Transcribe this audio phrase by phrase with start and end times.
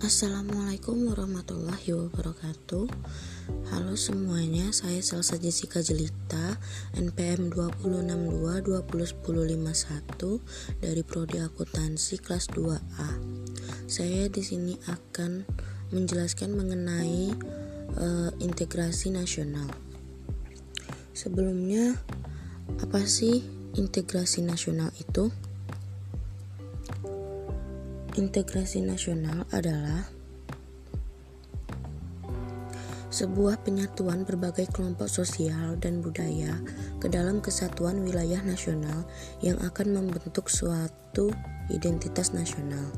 [0.00, 2.88] Assalamualaikum warahmatullahi wabarakatuh.
[3.68, 6.56] Halo semuanya, saya Salsa Jessica Jelita
[6.96, 7.52] NPM
[7.84, 13.10] 206220151 dari Prodi Akuntansi kelas 2A
[13.84, 15.44] Saya di sini akan
[15.92, 17.36] menjelaskan mengenai
[18.00, 19.68] uh, integrasi nasional.
[21.12, 22.00] Sebelumnya,
[22.80, 23.44] apa sih
[23.76, 25.28] integrasi nasional itu?
[28.18, 30.02] Integrasi nasional adalah
[33.14, 36.58] sebuah penyatuan berbagai kelompok sosial dan budaya
[36.98, 39.06] ke dalam kesatuan wilayah nasional
[39.46, 41.30] yang akan membentuk suatu
[41.70, 42.90] identitas nasional.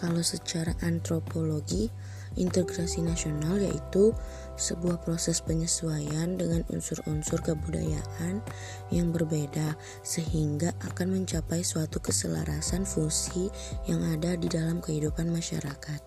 [0.00, 1.92] Kalau secara antropologi,
[2.36, 4.12] integrasi nasional yaitu
[4.58, 8.42] sebuah proses penyesuaian dengan unsur-unsur kebudayaan
[8.90, 13.48] yang berbeda sehingga akan mencapai suatu keselarasan fungsi
[13.86, 16.02] yang ada di dalam kehidupan masyarakat.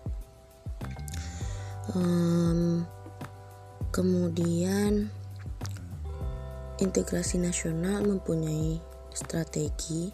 [1.96, 2.86] Um,
[3.90, 5.10] kemudian
[6.78, 8.80] integrasi nasional mempunyai
[9.12, 10.12] strategi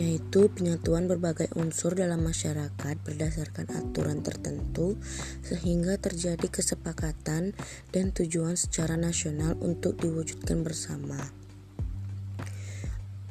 [0.00, 4.96] yaitu penyatuan berbagai unsur dalam masyarakat berdasarkan aturan tertentu
[5.44, 7.52] sehingga terjadi kesepakatan
[7.92, 11.20] dan tujuan secara nasional untuk diwujudkan bersama.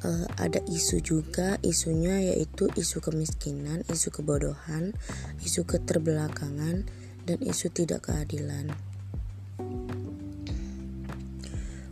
[0.00, 4.96] Uh, ada isu juga, isunya yaitu isu kemiskinan, isu kebodohan,
[5.44, 6.88] isu keterbelakangan,
[7.28, 8.72] dan isu tidak keadilan.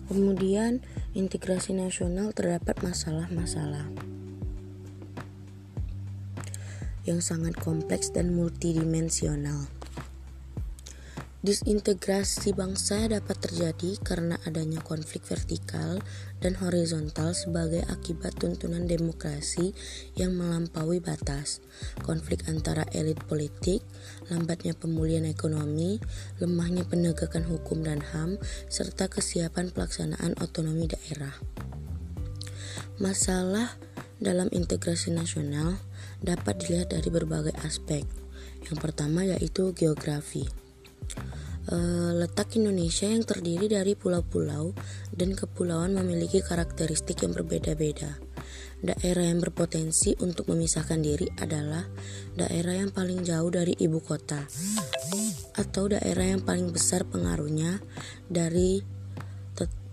[0.08, 0.80] Kemudian,
[1.12, 4.07] integrasi nasional terdapat masalah-masalah
[7.08, 9.64] yang sangat kompleks dan multidimensional.
[11.38, 16.02] Disintegrasi bangsa dapat terjadi karena adanya konflik vertikal
[16.42, 19.70] dan horizontal sebagai akibat tuntunan demokrasi
[20.18, 21.62] yang melampaui batas,
[22.02, 23.86] konflik antara elit politik,
[24.34, 26.02] lambatnya pemulihan ekonomi,
[26.42, 31.38] lemahnya penegakan hukum dan HAM, serta kesiapan pelaksanaan otonomi daerah.
[32.98, 33.78] Masalah
[34.18, 35.78] dalam integrasi nasional
[36.22, 38.02] dapat dilihat dari berbagai aspek.
[38.66, 40.46] Yang pertama yaitu geografi.
[41.68, 41.76] E,
[42.18, 44.74] letak Indonesia yang terdiri dari pulau-pulau
[45.14, 48.18] dan kepulauan memiliki karakteristik yang berbeda-beda.
[48.78, 51.82] Daerah yang berpotensi untuk memisahkan diri adalah
[52.38, 54.46] daerah yang paling jauh dari ibu kota
[55.58, 57.82] atau daerah yang paling besar pengaruhnya
[58.30, 58.97] dari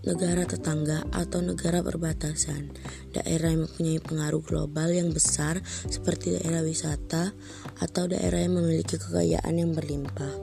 [0.06, 2.70] negara tetangga atau negara perbatasan,
[3.10, 7.34] daerah yang mempunyai pengaruh global yang besar seperti daerah wisata
[7.82, 10.34] atau daerah yang memiliki kekayaan yang berlimpah.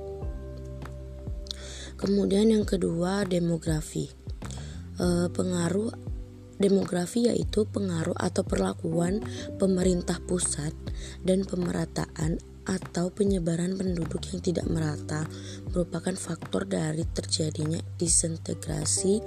[1.96, 4.12] Kemudian yang kedua demografi.
[5.00, 5.95] E, pengaruh
[6.59, 9.24] demografi yaitu pengaruh atau perlakuan
[9.56, 10.75] pemerintah pusat
[11.24, 15.28] dan pemerataan atau penyebaran penduduk yang tidak merata
[15.72, 19.19] merupakan faktor dari terjadinya disintegrasi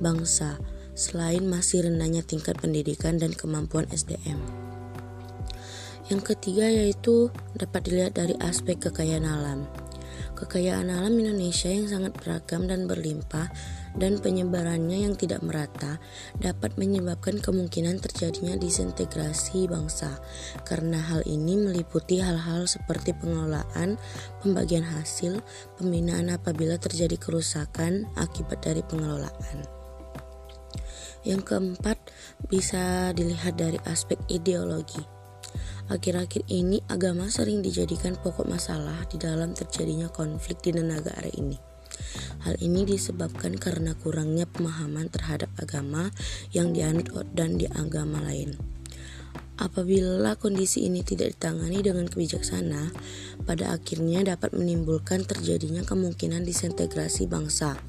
[0.00, 0.60] bangsa
[0.96, 4.40] selain masih rendahnya tingkat pendidikan dan kemampuan SDM.
[6.06, 9.66] Yang ketiga yaitu dapat dilihat dari aspek kekayaan alam.
[10.38, 13.50] Kekayaan alam Indonesia yang sangat beragam dan berlimpah
[13.96, 15.98] dan penyebarannya yang tidak merata
[16.36, 20.20] dapat menyebabkan kemungkinan terjadinya disintegrasi bangsa.
[20.68, 23.96] Karena hal ini meliputi hal-hal seperti pengelolaan,
[24.44, 25.40] pembagian hasil,
[25.80, 29.66] pembinaan apabila terjadi kerusakan akibat dari pengelolaan.
[31.26, 31.98] Yang keempat,
[32.46, 35.02] bisa dilihat dari aspek ideologi.
[35.86, 41.65] Akhir-akhir ini agama sering dijadikan pokok masalah di dalam terjadinya konflik di negara ini.
[42.46, 46.14] Hal ini disebabkan karena kurangnya pemahaman terhadap agama
[46.54, 48.54] yang dianut dan di agama lain.
[49.56, 52.92] Apabila kondisi ini tidak ditangani dengan kebijaksana,
[53.48, 57.80] pada akhirnya dapat menimbulkan terjadinya kemungkinan disintegrasi bangsa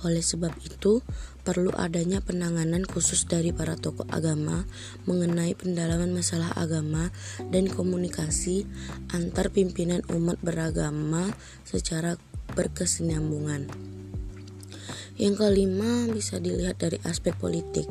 [0.00, 1.04] oleh sebab itu,
[1.44, 4.64] perlu adanya penanganan khusus dari para tokoh agama
[5.04, 7.12] mengenai pendalaman masalah agama
[7.52, 8.64] dan komunikasi
[9.12, 11.32] antar pimpinan umat beragama
[11.68, 12.16] secara
[12.52, 13.70] berkesinambungan.
[15.20, 17.84] Yang kelima bisa dilihat dari aspek politik.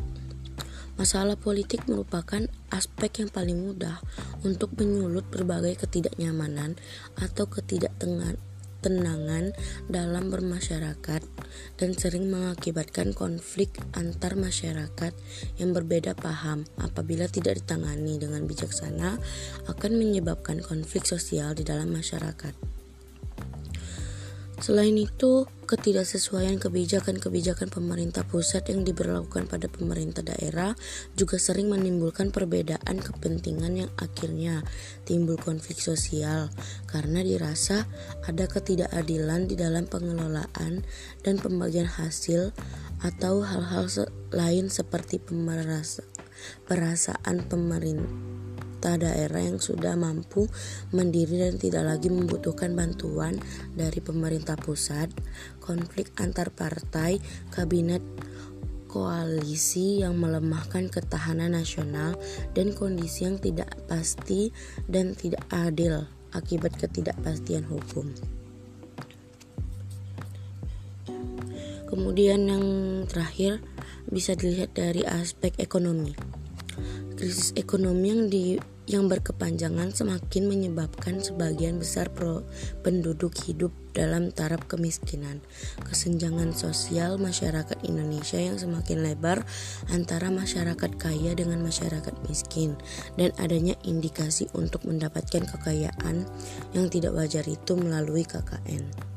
[0.99, 2.43] Masalah politik merupakan
[2.75, 4.03] aspek yang paling mudah
[4.43, 6.75] untuk menyulut berbagai ketidaknyamanan
[7.15, 8.35] atau ketidaktengan
[8.79, 9.51] tenangan
[9.91, 11.21] dalam bermasyarakat
[11.75, 15.11] dan sering mengakibatkan konflik antar masyarakat
[15.59, 19.19] yang berbeda paham apabila tidak ditangani dengan bijaksana
[19.67, 22.78] akan menyebabkan konflik sosial di dalam masyarakat.
[24.59, 30.75] Selain itu, ketidaksesuaian kebijakan-kebijakan pemerintah pusat yang diberlakukan pada pemerintah daerah
[31.15, 34.65] juga sering menimbulkan perbedaan kepentingan yang akhirnya
[35.07, 36.51] timbul konflik sosial
[36.91, 37.87] karena dirasa
[38.27, 40.83] ada ketidakadilan di dalam pengelolaan
[41.23, 42.51] dan pembagian hasil
[42.99, 43.87] atau hal-hal
[44.35, 45.23] lain seperti
[46.67, 48.48] perasaan pemerintah
[48.79, 50.47] pemerintah daerah yang sudah mampu
[50.95, 53.35] mendiri dan tidak lagi membutuhkan bantuan
[53.75, 55.11] dari pemerintah pusat,
[55.59, 57.19] konflik antar partai,
[57.51, 57.99] kabinet
[58.87, 62.15] koalisi yang melemahkan ketahanan nasional
[62.55, 64.55] dan kondisi yang tidak pasti
[64.87, 68.15] dan tidak adil akibat ketidakpastian hukum.
[71.91, 72.65] Kemudian yang
[73.11, 73.59] terakhir
[74.07, 76.38] bisa dilihat dari aspek ekonomi.
[77.19, 78.55] Krisis ekonomi yang di
[78.87, 82.47] yang berkepanjangan semakin menyebabkan sebagian besar pro,
[82.79, 85.43] penduduk hidup dalam taraf kemiskinan.
[85.83, 89.43] Kesenjangan sosial masyarakat Indonesia yang semakin lebar
[89.91, 92.79] antara masyarakat kaya dengan masyarakat miskin
[93.19, 96.23] dan adanya indikasi untuk mendapatkan kekayaan
[96.71, 99.08] yang tidak wajar itu melalui KKN.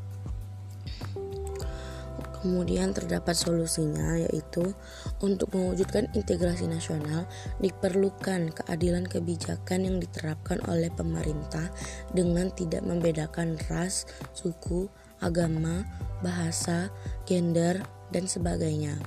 [2.42, 4.74] Kemudian terdapat solusinya yaitu
[5.22, 7.30] untuk mewujudkan integrasi nasional
[7.62, 11.70] diperlukan keadilan kebijakan yang diterapkan oleh pemerintah
[12.10, 14.90] dengan tidak membedakan ras, suku,
[15.22, 15.86] agama,
[16.18, 16.90] bahasa,
[17.30, 17.78] gender,
[18.10, 18.98] dan sebagainya.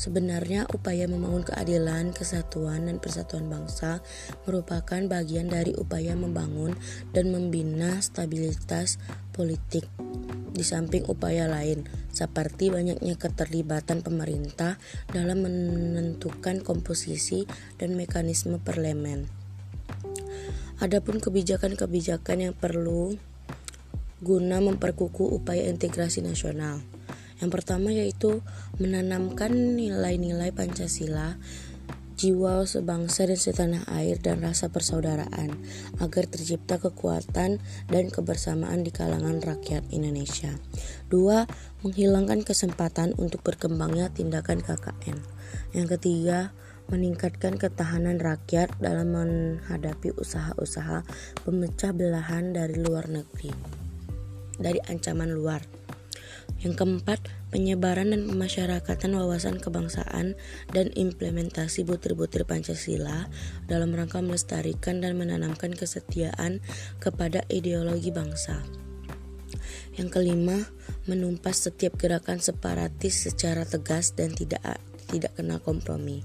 [0.00, 4.00] Sebenarnya upaya membangun keadilan, kesatuan, dan persatuan bangsa
[4.48, 6.72] merupakan bagian dari upaya membangun
[7.12, 8.96] dan membina stabilitas
[9.36, 9.84] politik
[10.60, 14.76] di samping upaya lain, seperti banyaknya keterlibatan pemerintah
[15.08, 17.48] dalam menentukan komposisi
[17.80, 19.24] dan mekanisme parlemen.
[20.84, 23.16] Adapun kebijakan-kebijakan yang perlu
[24.20, 26.84] guna memperkukuh upaya integrasi nasional.
[27.40, 28.44] Yang pertama yaitu
[28.76, 31.40] menanamkan nilai-nilai Pancasila
[32.20, 35.56] jiwa sebangsa dan setanah air dan rasa persaudaraan
[36.04, 40.52] agar tercipta kekuatan dan kebersamaan di kalangan rakyat Indonesia.
[41.08, 41.48] Dua,
[41.80, 45.16] menghilangkan kesempatan untuk berkembangnya tindakan KKN.
[45.72, 46.52] Yang ketiga,
[46.92, 51.08] meningkatkan ketahanan rakyat dalam menghadapi usaha-usaha
[51.48, 53.48] pemecah belahan dari luar negeri,
[54.60, 55.79] dari ancaman luar.
[56.58, 57.22] Yang keempat,
[57.54, 60.34] penyebaran dan pemasyarakatan wawasan kebangsaan
[60.74, 63.30] dan implementasi butir-butir Pancasila
[63.70, 66.58] dalam rangka melestarikan dan menanamkan kesetiaan
[66.98, 68.60] kepada ideologi bangsa.
[69.94, 70.58] Yang kelima,
[71.06, 74.62] menumpas setiap gerakan separatis secara tegas dan tidak
[75.10, 76.22] tidak kena kompromi.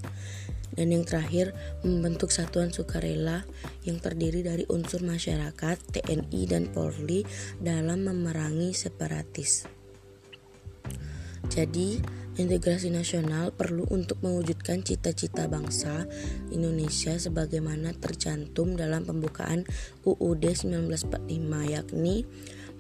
[0.75, 1.56] Dan yang terakhir,
[1.88, 3.48] membentuk satuan sukarela
[3.88, 7.24] yang terdiri dari unsur masyarakat, TNI, dan Polri
[7.63, 9.75] dalam memerangi separatis.
[11.45, 12.01] Jadi,
[12.36, 16.03] integrasi nasional perlu untuk mewujudkan cita-cita bangsa
[16.51, 19.63] Indonesia sebagaimana tercantum dalam pembukaan
[20.03, 21.31] UUD 1945
[21.71, 22.27] yakni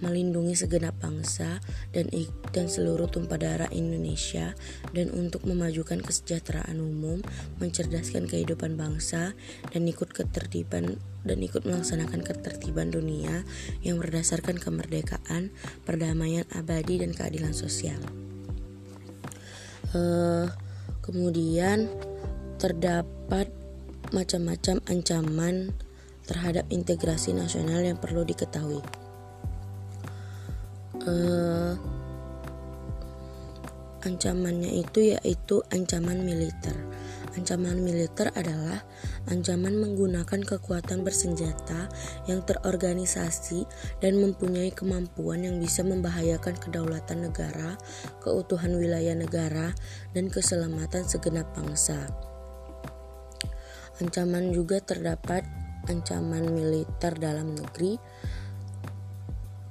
[0.03, 1.63] melindungi segenap bangsa
[1.95, 2.11] dan
[2.51, 4.51] dan seluruh tumpah darah Indonesia
[4.91, 7.23] dan untuk memajukan kesejahteraan umum,
[7.63, 9.39] mencerdaskan kehidupan bangsa
[9.71, 13.47] dan ikut ketertiban dan ikut melaksanakan ketertiban dunia
[13.81, 15.55] yang berdasarkan kemerdekaan,
[15.87, 18.24] perdamaian abadi dan keadilan sosial
[19.95, 20.45] uh,
[20.99, 21.87] kemudian
[22.59, 23.47] terdapat
[24.11, 25.73] macam-macam ancaman
[26.27, 28.81] terhadap integrasi nasional yang perlu diketahui.
[31.05, 31.77] Uh,
[34.05, 36.73] ancamannya itu yaitu ancaman militer.
[37.35, 38.79] Ancaman militer adalah
[39.27, 41.91] ancaman menggunakan kekuatan bersenjata
[42.31, 43.67] yang terorganisasi
[43.99, 47.75] dan mempunyai kemampuan yang bisa membahayakan kedaulatan negara,
[48.23, 49.75] keutuhan wilayah negara,
[50.15, 52.07] dan keselamatan segenap bangsa.
[53.99, 55.43] Ancaman juga terdapat
[55.91, 57.99] ancaman militer dalam negeri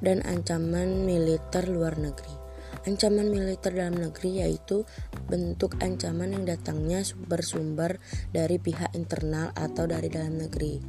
[0.05, 2.44] dan ancaman militer luar negeri.
[2.85, 4.85] Ancaman militer dalam negeri yaitu
[5.29, 7.97] bentuk ancaman yang datangnya bersumber
[8.31, 10.81] dari pihak internal atau dari dalam negeri.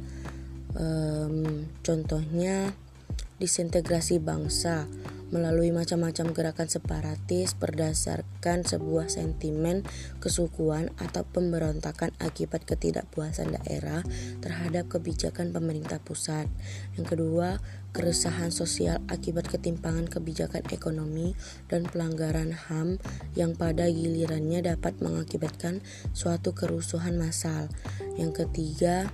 [0.76, 2.76] Um, contohnya
[3.40, 4.84] disintegrasi bangsa
[5.34, 9.82] melalui macam-macam gerakan separatis berdasarkan sebuah sentimen
[10.22, 14.06] kesukuan atau pemberontakan akibat ketidakpuasan daerah
[14.38, 16.46] terhadap kebijakan pemerintah pusat.
[16.94, 17.58] Yang kedua,
[17.96, 21.32] keresahan sosial akibat ketimpangan kebijakan ekonomi
[21.72, 23.00] dan pelanggaran HAM
[23.32, 25.80] yang pada gilirannya dapat mengakibatkan
[26.12, 27.72] suatu kerusuhan massal.
[28.20, 29.08] Yang ketiga,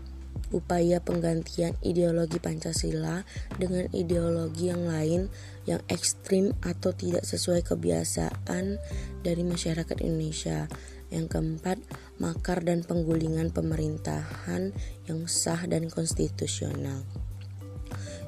[0.51, 3.23] upaya penggantian ideologi Pancasila
[3.57, 5.31] dengan ideologi yang lain
[5.65, 8.83] yang ekstrim atau tidak sesuai kebiasaan
[9.23, 10.67] dari masyarakat Indonesia.
[11.13, 11.79] Yang keempat,
[12.19, 14.73] makar dan penggulingan pemerintahan
[15.07, 17.05] yang sah dan konstitusional.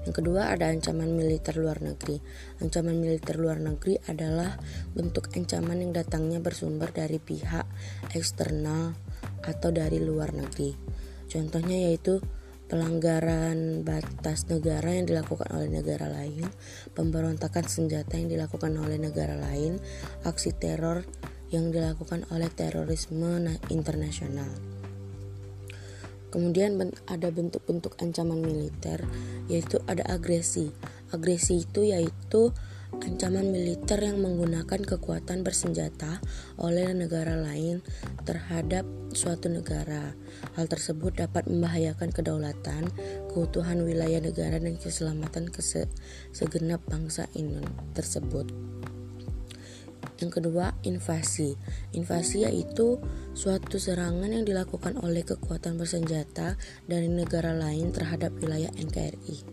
[0.05, 2.21] Yang kedua ada ancaman militer luar negeri.
[2.61, 4.61] Ancaman militer luar negeri adalah
[4.93, 7.65] bentuk ancaman yang datangnya bersumber dari pihak
[8.13, 8.93] eksternal
[9.45, 10.77] atau dari luar negeri.
[11.29, 12.21] Contohnya yaitu
[12.69, 16.49] pelanggaran batas negara yang dilakukan oleh negara lain,
[16.97, 19.81] pemberontakan senjata yang dilakukan oleh negara lain,
[20.25, 21.05] aksi teror
[21.53, 24.74] yang dilakukan oleh terorisme internasional.
[26.35, 26.75] Kemudian
[27.07, 29.07] ada bentuk-bentuk ancaman militer
[29.47, 30.75] yaitu ada agresi.
[31.15, 32.51] Agresi itu yaitu
[32.99, 36.19] ancaman militer yang menggunakan kekuatan bersenjata
[36.59, 37.87] oleh negara lain
[38.27, 38.83] terhadap
[39.15, 40.19] suatu negara.
[40.59, 42.91] Hal tersebut dapat membahayakan kedaulatan,
[43.31, 45.51] keutuhan wilayah negara dan keselamatan
[46.35, 47.63] segenap bangsa ini
[47.95, 48.74] tersebut.
[50.25, 51.53] Yang kedua, invasi.
[51.93, 52.97] Invasi yaitu
[53.37, 56.57] suatu serangan yang dilakukan oleh kekuatan bersenjata
[56.89, 59.45] dari negara lain terhadap wilayah NKRI.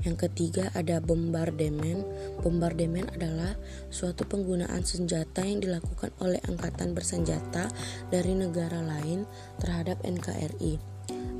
[0.00, 2.00] Yang ketiga ada bombardemen.
[2.40, 3.60] Bombardemen adalah
[3.92, 7.68] suatu penggunaan senjata yang dilakukan oleh angkatan bersenjata
[8.08, 9.28] dari negara lain
[9.60, 10.80] terhadap NKRI.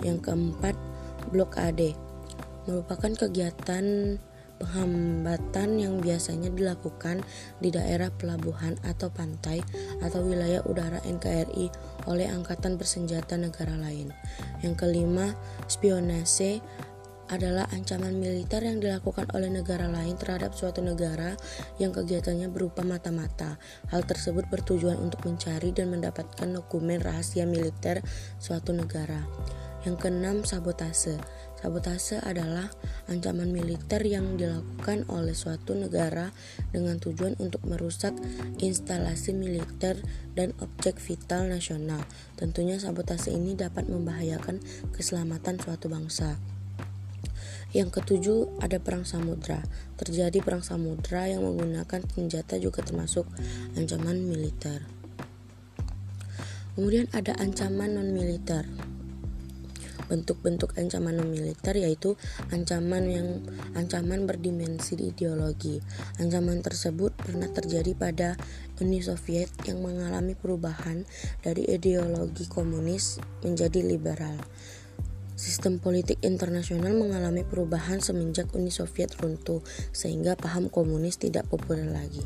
[0.05, 0.77] Yang keempat,
[1.33, 1.97] blokade
[2.69, 4.21] merupakan kegiatan
[4.61, 7.25] penghambatan yang biasanya dilakukan
[7.59, 9.65] di daerah pelabuhan atau pantai
[10.05, 11.73] atau wilayah udara NKRI
[12.05, 14.13] oleh angkatan bersenjata negara lain.
[14.61, 15.33] Yang kelima,
[15.65, 16.61] spionase
[17.31, 21.39] adalah ancaman militer yang dilakukan oleh negara lain terhadap suatu negara
[21.79, 23.57] yang kegiatannya berupa mata-mata.
[23.95, 28.03] Hal tersebut bertujuan untuk mencari dan mendapatkan dokumen rahasia militer
[28.43, 29.23] suatu negara.
[29.87, 31.17] Yang keenam, sabotase.
[31.61, 32.73] Sabotase adalah
[33.13, 36.33] ancaman militer yang dilakukan oleh suatu negara
[36.73, 38.17] dengan tujuan untuk merusak
[38.65, 40.01] instalasi militer
[40.33, 42.01] dan objek vital nasional.
[42.41, 44.57] Tentunya sabotase ini dapat membahayakan
[44.97, 46.41] keselamatan suatu bangsa.
[47.77, 49.61] Yang ketujuh ada perang samudra.
[49.95, 53.29] Terjadi perang samudra yang menggunakan senjata juga termasuk
[53.77, 54.83] ancaman militer.
[56.75, 58.65] Kemudian ada ancaman non militer.
[60.11, 62.19] Bentuk-bentuk ancaman non militer yaitu
[62.51, 63.29] ancaman yang
[63.79, 65.79] ancaman berdimensi ideologi.
[66.19, 68.35] Ancaman tersebut pernah terjadi pada
[68.83, 71.07] Uni Soviet yang mengalami perubahan
[71.47, 74.35] dari ideologi komunis menjadi liberal.
[75.39, 82.21] Sistem politik internasional mengalami perubahan semenjak Uni Soviet runtuh, sehingga paham komunis tidak populer lagi.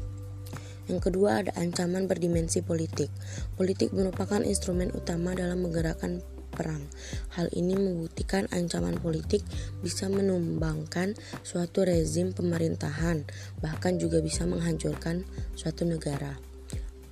[0.91, 3.09] Yang kedua ada ancaman berdimensi politik.
[3.55, 6.87] Politik merupakan instrumen utama dalam menggerakkan perang.
[7.35, 9.43] Hal ini membuktikan ancaman politik
[9.83, 13.27] bisa menumbangkan suatu rezim pemerintahan,
[13.61, 15.27] bahkan juga bisa menghancurkan
[15.59, 16.39] suatu negara.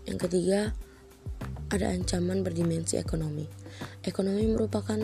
[0.07, 0.61] Yang ketiga,
[1.73, 3.49] ada ancaman berdimensi ekonomi.
[4.05, 4.99] Ekonomi merupakan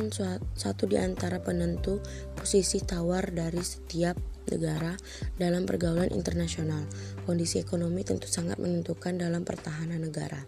[0.54, 2.04] satu di antara penentu
[2.36, 4.20] posisi tawar dari setiap
[4.52, 4.92] negara
[5.40, 6.84] dalam pergaulan internasional.
[7.24, 10.44] Kondisi ekonomi tentu sangat menentukan dalam pertahanan negara.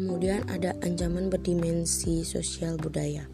[0.00, 3.28] Kemudian ada ancaman berdimensi sosial budaya.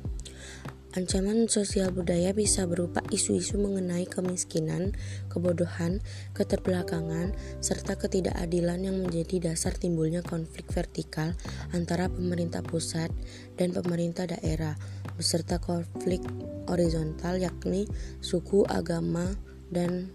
[0.99, 4.91] Ancaman sosial budaya bisa berupa isu-isu mengenai kemiskinan,
[5.31, 6.03] kebodohan,
[6.35, 11.39] keterbelakangan, serta ketidakadilan yang menjadi dasar timbulnya konflik vertikal
[11.71, 13.15] antara pemerintah pusat
[13.55, 14.75] dan pemerintah daerah,
[15.15, 16.19] beserta konflik
[16.67, 17.87] horizontal yakni
[18.19, 19.39] suku, agama,
[19.71, 20.11] dan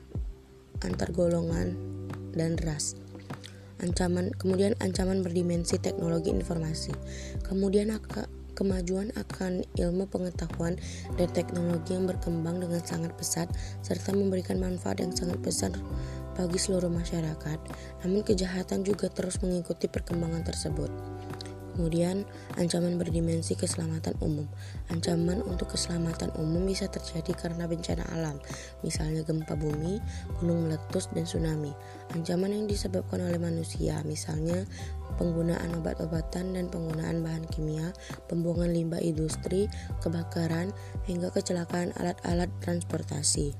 [0.84, 1.79] antar golongan
[2.36, 3.00] dan ras
[3.82, 6.94] ancaman kemudian ancaman berdimensi teknologi informasi.
[7.44, 10.78] Kemudian ak kemajuan akan ilmu pengetahuan
[11.18, 13.50] dan teknologi yang berkembang dengan sangat pesat
[13.82, 15.74] serta memberikan manfaat yang sangat besar
[16.38, 17.60] bagi seluruh masyarakat.
[18.06, 20.92] Namun kejahatan juga terus mengikuti perkembangan tersebut
[21.82, 22.30] Kemudian,
[22.62, 24.46] ancaman berdimensi keselamatan umum.
[24.94, 28.38] Ancaman untuk keselamatan umum bisa terjadi karena bencana alam,
[28.86, 29.98] misalnya gempa bumi,
[30.38, 31.74] gunung meletus, dan tsunami.
[32.14, 34.62] Ancaman yang disebabkan oleh manusia, misalnya
[35.18, 37.98] penggunaan obat-obatan dan penggunaan bahan kimia,
[38.30, 39.66] pembuangan limbah industri,
[40.06, 40.70] kebakaran,
[41.10, 43.58] hingga kecelakaan alat-alat transportasi.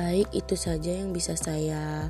[0.00, 2.08] Baik, itu saja yang bisa saya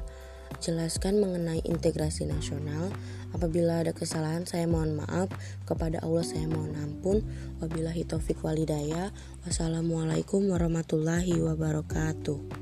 [0.63, 2.95] jelaskan mengenai integrasi nasional.
[3.33, 5.33] Apabila ada kesalahan saya mohon maaf,
[5.67, 7.25] kepada Allah saya mohon ampun.
[7.59, 9.11] Wabillahi taufik walidayah.
[9.45, 12.62] Wassalamualaikum warahmatullahi wabarakatuh.